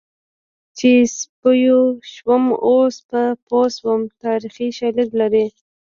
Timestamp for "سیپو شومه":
1.15-2.55